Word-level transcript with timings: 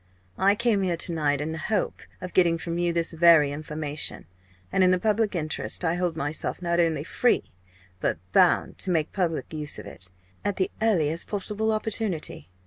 I 0.39 0.55
came 0.55 0.81
here 0.81 0.97
to 0.97 1.11
night 1.11 1.41
in 1.41 1.51
the 1.51 1.59
hope 1.59 2.01
of 2.21 2.33
getting 2.33 2.57
from 2.57 2.79
you 2.79 2.91
this 2.91 3.11
very 3.13 3.51
information, 3.51 4.25
and 4.71 4.83
in 4.83 4.89
the 4.89 4.97
public 4.97 5.35
interest 5.35 5.85
I 5.85 5.93
hold 5.93 6.17
myself 6.17 6.59
not 6.59 6.79
only 6.79 7.03
free 7.03 7.51
but 7.99 8.17
bound 8.33 8.79
to 8.79 8.89
make 8.89 9.13
public 9.13 9.53
use 9.53 9.77
of 9.77 9.85
it, 9.85 10.09
at 10.43 10.55
the 10.55 10.71
earliest 10.81 11.27
possible 11.27 11.71
opportunity!" 11.71 12.47